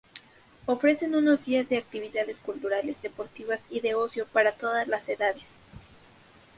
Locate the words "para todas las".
4.25-5.07